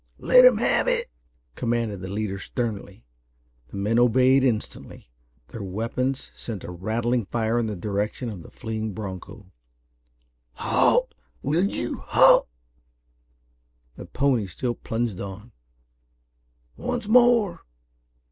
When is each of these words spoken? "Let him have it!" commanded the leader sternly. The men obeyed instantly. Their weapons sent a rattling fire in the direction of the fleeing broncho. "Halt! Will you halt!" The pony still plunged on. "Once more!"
"Let 0.17 0.45
him 0.45 0.57
have 0.57 0.87
it!" 0.87 1.11
commanded 1.53 2.01
the 2.01 2.07
leader 2.07 2.39
sternly. 2.39 3.05
The 3.67 3.75
men 3.77 3.99
obeyed 3.99 4.43
instantly. 4.43 5.11
Their 5.49 5.61
weapons 5.61 6.31
sent 6.33 6.63
a 6.63 6.71
rattling 6.71 7.23
fire 7.23 7.59
in 7.59 7.67
the 7.67 7.75
direction 7.75 8.27
of 8.27 8.41
the 8.41 8.49
fleeing 8.49 8.93
broncho. 8.93 9.51
"Halt! 10.53 11.13
Will 11.43 11.67
you 11.69 11.97
halt!" 12.07 12.47
The 13.95 14.05
pony 14.07 14.47
still 14.47 14.73
plunged 14.73 15.19
on. 15.21 15.51
"Once 16.75 17.07
more!" 17.07 17.61